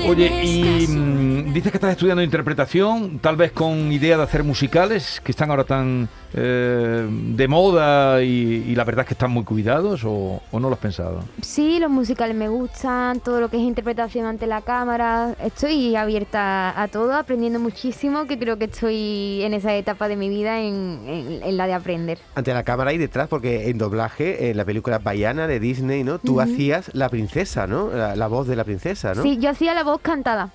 Oye, 0.07 0.43
y 0.45 0.87
mm, 0.87 1.53
dices 1.53 1.71
que 1.71 1.77
estás 1.77 1.91
estudiando 1.91 2.21
interpretación, 2.23 3.19
tal 3.19 3.35
vez 3.35 3.51
con 3.51 3.91
idea 3.91 4.15
de 4.15 4.23
hacer 4.23 4.43
musicales, 4.43 5.19
que 5.23 5.31
están 5.31 5.49
ahora 5.49 5.65
tan 5.65 6.07
eh, 6.33 7.05
de 7.09 7.47
moda 7.47 8.21
y, 8.23 8.63
y 8.67 8.75
la 8.75 8.83
verdad 8.85 9.01
es 9.03 9.07
que 9.07 9.13
están 9.15 9.31
muy 9.31 9.43
cuidados, 9.43 10.03
o, 10.05 10.41
o 10.49 10.59
no 10.59 10.69
lo 10.69 10.75
has 10.75 10.79
pensado? 10.79 11.23
Sí, 11.41 11.79
los 11.79 11.89
musicales 11.91 12.35
me 12.37 12.47
gustan, 12.47 13.19
todo 13.19 13.41
lo 13.41 13.49
que 13.49 13.57
es 13.57 13.63
interpretación 13.63 14.25
ante 14.27 14.47
la 14.47 14.61
cámara. 14.61 15.35
Estoy 15.43 15.95
abierta 15.97 16.79
a 16.81 16.87
todo, 16.87 17.13
aprendiendo 17.13 17.59
muchísimo, 17.59 18.27
que 18.27 18.39
creo 18.39 18.57
que 18.57 18.65
estoy 18.65 19.41
en 19.43 19.53
esa 19.53 19.75
etapa 19.75 20.07
de 20.07 20.15
mi 20.15 20.29
vida 20.29 20.61
en, 20.61 21.01
en- 21.05 21.43
en 21.43 21.57
la 21.57 21.67
de 21.67 21.73
aprender. 21.73 22.19
Ante 22.35 22.53
la 22.53 22.63
cámara 22.63 22.93
y 22.93 22.97
detrás, 22.97 23.27
porque 23.27 23.69
en 23.69 23.77
doblaje, 23.77 24.51
en 24.51 24.57
la 24.57 24.63
película 24.63 24.99
Bayana 24.99 25.47
de 25.47 25.59
Disney, 25.59 26.03
¿no? 26.05 26.19
Tú 26.19 26.39
hacías 26.39 26.91
la 26.93 27.09
princesa, 27.09 27.67
¿no? 27.67 27.89
La, 27.91 28.15
la 28.15 28.27
voz 28.27 28.47
de 28.47 28.55
la 28.55 28.63
princesa, 28.63 29.13
¿no? 29.13 29.23
Sí, 29.23 29.36
yo 29.37 29.49
hacía 29.49 29.73
la 29.73 29.83
voz 29.83 30.01
cantada. 30.01 30.51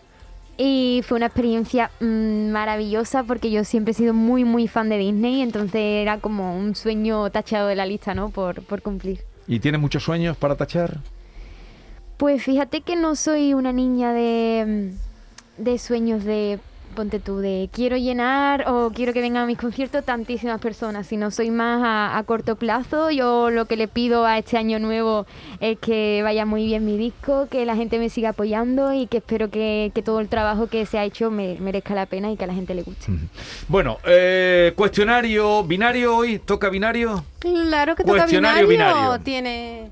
Y 0.59 1.03
fue 1.07 1.17
una 1.17 1.27
experiencia 1.27 1.91
mm, 2.01 2.51
maravillosa 2.51 3.25
porque 3.25 3.51
yo 3.51 3.65
siempre 3.65 3.93
he 3.93 3.95
sido 3.95 4.13
muy, 4.13 4.45
muy 4.45 4.69
fan 4.69 4.89
de 4.91 4.99
Disney, 4.99 5.41
entonces 5.41 5.81
era 5.81 6.19
como 6.19 6.57
un 6.57 6.75
sueño 6.75 7.31
tachado 7.31 7.69
de 7.69 7.75
la 7.75 7.87
lista, 7.87 8.15
¿no? 8.15 8.29
Por, 8.31 8.63
por 8.63 8.83
cumplir. 8.83 9.21
¿Y 9.49 9.61
tienes 9.61 9.81
muchos 9.81 10.05
sueños 10.05 10.37
para 10.37 10.57
tachar? 10.57 10.99
Pues 12.19 12.43
fíjate 12.43 12.83
que 12.83 12.97
no 12.97 13.17
soy 13.17 13.55
una 13.55 13.73
niña 13.73 14.13
de, 14.13 14.93
mm, 15.59 15.63
de 15.63 15.79
sueños 15.79 16.25
de, 16.25 16.61
ponte 16.93 17.19
tú, 17.19 17.39
de 17.39 17.69
quiero 17.73 17.97
llenar 17.97 18.65
o 18.69 18.91
quiero 18.95 19.13
que 19.13 19.21
vengan 19.21 19.45
a 19.45 19.47
mis 19.47 19.59
conciertos 19.59 20.05
tantísimas 20.05 20.61
personas, 20.61 21.07
sino 21.07 21.31
soy 21.31 21.51
más 21.51 21.83
a, 21.85 22.17
a 22.17 22.23
corto 22.25 22.57
plazo. 22.57 23.11
Yo 23.11 23.51
lo 23.51 23.67
que 23.67 23.77
le 23.77 23.89
pido 23.89 24.25
a 24.25 24.39
este 24.39 24.57
año 24.59 24.79
nuevo 24.79 25.27
es 25.61 25.79
que 25.79 26.21
vaya 26.23 26.47
muy 26.47 26.65
bien 26.67 26.85
mi 26.85 26.97
disco, 26.97 27.49
que 27.51 27.65
la 27.67 27.77
gente 27.77 27.99
me 27.99 28.09
siga 28.09 28.31
apoyando 28.31 28.93
y 28.93 29.07
que 29.07 29.19
espero 29.19 29.51
que, 29.51 29.91
que 29.95 30.03
todo 30.03 30.21
el 30.21 30.29
trabajo 30.29 30.67
que 30.69 30.87
se 30.87 30.99
ha 30.99 31.05
hecho 31.05 31.31
me, 31.31 31.57
merezca 31.61 31.95
la 31.95 32.07
pena 32.07 32.31
y 32.31 32.37
que 32.37 32.45
a 32.45 32.47
la 32.47 32.55
gente 32.55 32.75
le 32.75 32.83
guste. 32.83 33.07
Bueno, 33.69 33.99
eh, 34.07 34.73
cuestionario 34.77 35.65
binario 35.65 36.17
hoy, 36.17 36.39
toca 36.39 36.69
binario. 36.69 37.25
Claro 37.39 37.97
que 37.97 38.05
toca 38.05 38.19
Cuestionario 38.19 38.69
binario. 38.69 38.97
binario. 38.97 39.25
Tiene. 39.25 39.91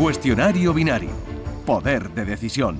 Cuestionario 0.00 0.72
binario. 0.72 1.10
Poder 1.66 2.10
de 2.10 2.24
decisión. 2.24 2.78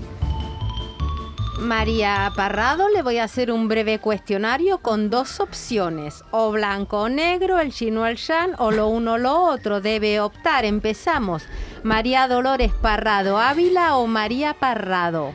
María 1.59 2.33
Parrado, 2.37 2.89
le 2.89 3.03
voy 3.03 3.19
a 3.19 3.25
hacer 3.25 3.51
un 3.51 3.67
breve 3.67 3.99
cuestionario 3.99 4.79
con 4.79 5.11
dos 5.11 5.41
opciones, 5.41 6.23
o 6.31 6.53
blanco 6.53 7.03
o 7.03 7.09
negro, 7.09 7.59
el 7.59 7.73
chino 7.73 8.07
el 8.07 8.17
shan, 8.17 8.55
o 8.59 8.71
lo 8.71 8.87
uno 8.89 9.15
o 9.15 9.19
lo 9.19 9.43
otro. 9.43 9.81
Debe 9.81 10.21
optar. 10.21 10.65
Empezamos. 10.65 11.43
María 11.83 12.29
Dolores 12.29 12.73
Parrado 12.73 13.39
Ávila 13.39 13.97
o 13.97 14.07
María 14.07 14.55
Parrado. 14.55 15.35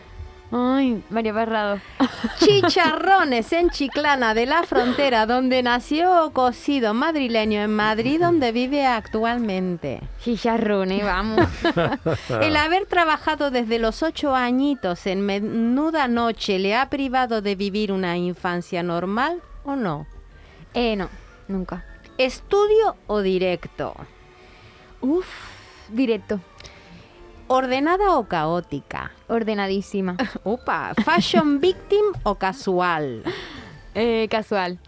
Ay, 0.55 1.03
María 1.09 1.33
Parrado. 1.33 1.79
Chicharrones 2.39 3.51
en 3.53 3.71
Chiclana 3.71 4.35
de 4.35 4.45
la 4.45 4.61
Frontera, 4.61 5.25
donde 5.25 5.63
nació 5.63 6.25
o 6.25 6.31
cocido 6.31 6.93
madrileño 6.93 7.59
en 7.59 7.75
Madrid, 7.75 8.21
donde 8.21 8.51
vive 8.51 8.85
actualmente. 8.85 10.01
Chicharrones, 10.21 11.03
vamos. 11.03 11.47
El 12.41 12.55
haber 12.55 12.85
trabajado 12.85 13.49
desde 13.49 13.79
los 13.79 14.03
ocho 14.03 14.35
añitos 14.35 15.07
en 15.07 15.21
menuda 15.25 16.07
noche 16.07 16.59
le 16.59 16.75
ha 16.75 16.87
privado 16.87 17.41
de 17.41 17.55
vivir 17.55 17.91
una 17.91 18.15
infancia 18.17 18.83
normal 18.83 19.41
o 19.65 19.75
no? 19.75 20.05
eh, 20.75 20.95
no, 20.95 21.09
nunca. 21.47 21.83
¿Estudio 22.19 22.95
o 23.07 23.21
directo? 23.21 23.95
Uf, 25.01 25.25
directo, 25.89 26.39
¿Ordenada 27.47 28.17
o 28.17 28.27
caótica? 28.27 29.11
ordenadísima. 29.27 30.17
Upa, 30.43 30.93
¿fashion 31.03 31.59
victim 31.59 32.05
o 32.23 32.35
casual? 32.35 33.23
Eh, 33.95 34.27
casual. 34.31 34.79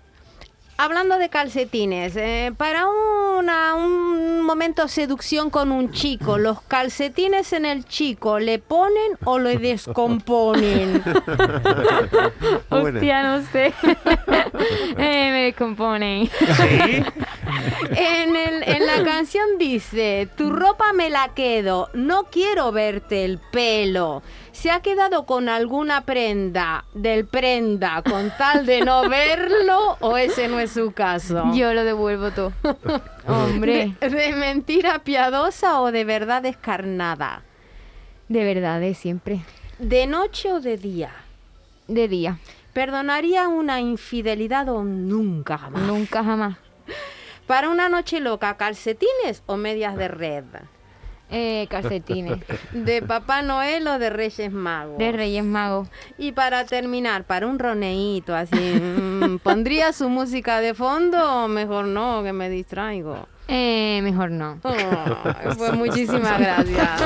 Hablando 0.78 1.20
de 1.20 1.30
calcetines, 1.30 2.16
eh, 2.18 2.52
para 2.58 2.88
una- 3.38 3.76
un 3.76 4.42
momento 4.42 4.88
seducción 4.88 5.50
con 5.50 5.72
un 5.72 5.92
chico, 5.92 6.38
¿los 6.38 6.62
calcetines 6.62 7.52
en 7.54 7.66
el 7.66 7.86
chico 7.86 8.40
le 8.40 8.60
ponen 8.60 9.18
o 9.24 9.40
le 9.40 9.58
descomponen? 9.60 11.04
Hostia, 12.70 13.24
no 13.24 13.44
sé. 13.52 13.74
Eh, 14.98 15.30
me 15.32 15.44
descompone. 15.46 16.30
Sí. 16.40 17.04
En, 17.96 18.36
el- 18.36 18.64
en 18.64 18.86
la 18.86 19.04
canción 19.04 19.46
dice, 19.60 20.28
tu 20.38 20.50
ropa 20.52 20.94
me 20.94 21.10
la 21.10 21.30
quedo, 21.36 21.90
no 21.94 22.26
quiero 22.26 22.72
verte 22.72 23.26
el 23.26 23.40
pelo. 23.52 24.24
¿Se 24.52 24.72
ha 24.72 24.80
quedado 24.82 25.26
con 25.26 25.50
alguna 25.50 26.02
prenda 26.06 26.86
del 26.94 27.26
prenda 27.26 28.02
con 28.04 28.32
tal 28.38 28.66
de 28.66 28.82
no 28.82 29.08
verlo 29.10 29.98
o 30.00 30.18
ese 30.18 30.48
no 30.48 30.60
es 30.60 30.72
su 30.72 30.94
caso? 30.94 31.44
Yo 31.54 31.74
lo 31.74 31.84
devuelvo 31.84 32.32
todo. 32.32 32.54
Hombre, 33.28 33.96
¿De, 34.00 34.10
de 34.10 34.34
mentira 34.34 35.00
piadosa 35.00 35.82
o 35.82 35.92
de 35.92 36.04
verdad 36.06 36.42
descarnada? 36.42 37.44
de 38.28 38.44
verdad, 38.44 38.80
de 38.80 38.94
siempre. 38.96 39.42
¿De 39.78 40.08
noche 40.08 40.52
o 40.52 40.60
de 40.60 40.78
día? 40.78 41.12
De 41.88 42.08
día. 42.08 42.40
¿Perdonaría 42.74 43.48
una 43.48 43.80
infidelidad 43.82 44.68
o 44.70 44.84
nunca 44.84 45.58
jamás? 45.58 45.82
Nunca 45.84 46.24
jamás. 46.24 46.58
Para 47.48 47.70
una 47.70 47.88
noche 47.90 48.20
loca, 48.20 48.58
calcetines 48.58 49.44
o 49.46 49.58
medias 49.58 49.96
de 49.96 50.08
red? 50.08 50.44
Eh, 51.32 51.66
calcetines. 51.70 52.40
¿De 52.72 53.02
Papá 53.02 53.42
Noel 53.42 53.88
o 53.88 53.98
de 54.00 54.10
Reyes 54.10 54.52
Magos? 54.52 54.98
De 54.98 55.12
Reyes 55.12 55.44
Magos. 55.44 55.88
Y 56.18 56.32
para 56.34 56.66
terminar, 56.66 57.24
para 57.24 57.48
un 57.48 57.58
roneíto 57.60 58.36
así, 58.36 58.56
mm, 58.56 59.40
¿pondría 59.44 59.92
su 59.94 60.08
música 60.10 60.62
de 60.62 60.74
fondo 60.74 61.46
o 61.46 61.48
mejor 61.48 61.86
no, 61.86 62.22
que 62.24 62.32
me 62.34 62.50
distraigo? 62.50 63.28
Eh, 63.48 64.00
mejor 64.04 64.32
no. 64.32 64.60
Ay, 64.64 65.50
pues 65.58 65.74
muchísimas 65.74 66.40
gracias. 66.40 67.02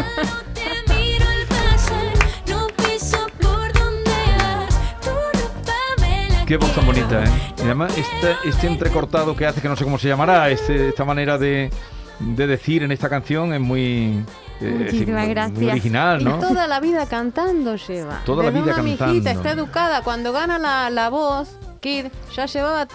Qué 6.45 6.57
voz 6.57 6.73
tan 6.73 6.83
bonita, 6.85 7.23
¿eh? 7.23 7.27
Y 7.59 7.61
además 7.61 7.95
este, 7.95 8.35
este 8.49 8.65
entrecortado 8.67 9.35
que 9.35 9.45
hace, 9.45 9.61
que 9.61 9.69
no 9.69 9.75
sé 9.75 9.83
cómo 9.83 9.99
se 9.99 10.07
llamará, 10.07 10.49
este- 10.49 10.89
esta 10.89 11.05
manera 11.05 11.37
de, 11.37 11.69
de 12.19 12.47
decir 12.47 12.83
en 12.83 12.91
esta 12.91 13.09
canción 13.09 13.53
es 13.53 13.59
muy... 13.61 14.23
eh, 14.61 14.75
Muchísimas 14.79 15.23
muy- 15.25 15.33
gracias. 15.33 15.59
Muy 15.59 15.69
original, 15.69 16.21
Y 16.21 16.25
¿no? 16.25 16.39
toda 16.39 16.67
la 16.67 16.79
vida 16.79 17.05
cantando 17.07 17.75
lleva. 17.75 18.21
Toda 18.25 18.43
la 18.43 18.49
vida 18.51 18.73
una 18.73 18.83
mijita, 18.83 19.05
cantando. 19.05 19.29
está 19.31 19.51
educada. 19.51 20.01
Cuando 20.03 20.31
gana 20.33 20.57
la, 20.59 20.89
la 20.89 21.09
voz, 21.09 21.57
Kid, 21.79 22.07
ya 22.35 22.45
llevaba... 22.45 22.87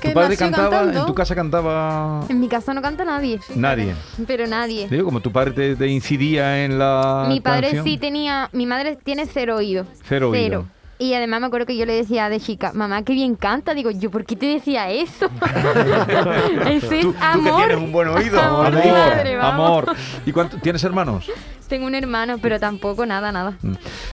¿Tu 0.00 0.12
padre 0.14 0.36
cantaba, 0.38 0.70
cantando. 0.70 1.00
en 1.00 1.06
tu 1.06 1.14
casa 1.14 1.34
cantaba 1.34 2.24
En 2.30 2.40
mi 2.40 2.48
casa 2.48 2.72
no 2.72 2.80
canta 2.80 3.04
nadie. 3.04 3.38
nadie? 3.54 3.94
Pero 4.26 4.46
nadie. 4.46 4.88
Digo, 4.88 5.04
como 5.04 5.20
tu 5.20 5.30
padre 5.30 5.50
te, 5.52 5.76
te 5.76 5.86
incidía 5.88 6.64
en 6.64 6.78
la 6.78 7.26
Mi 7.28 7.40
padre 7.40 7.66
canción. 7.68 7.84
sí 7.84 7.98
tenía, 7.98 8.48
mi 8.52 8.64
madre 8.64 8.96
tiene 8.96 9.26
cero 9.26 9.56
oído. 9.56 9.86
Cero 10.08 10.30
oído. 10.30 10.66
Y 10.98 11.14
además 11.14 11.40
me 11.40 11.46
acuerdo 11.48 11.66
que 11.66 11.76
yo 11.76 11.86
le 11.86 11.94
decía 11.94 12.28
de 12.28 12.38
chica, 12.40 12.72
mamá, 12.72 13.02
qué 13.02 13.12
bien 13.14 13.34
canta. 13.34 13.74
Digo, 13.74 13.90
¿yo 13.90 14.10
por 14.10 14.24
qué 14.24 14.36
te 14.36 14.46
decía 14.46 14.90
eso? 14.90 15.28
Ese 16.66 17.00
es 17.00 17.02
Tú, 17.02 17.12
tú 17.12 17.18
que 17.18 17.24
amor. 17.24 17.56
tienes 17.66 17.76
un 17.78 17.92
buen 17.92 18.08
oído. 18.08 18.40
Amor 18.40 18.72
madre, 18.72 19.36
vamos. 19.36 19.82
amor. 19.88 19.96
¿Y 20.24 20.32
cuánto, 20.32 20.56
tienes 20.58 20.84
hermanos? 20.84 21.30
Tengo 21.68 21.86
un 21.86 21.94
hermano, 21.94 22.38
pero 22.40 22.60
tampoco 22.60 23.06
nada, 23.06 23.32
nada. 23.32 23.56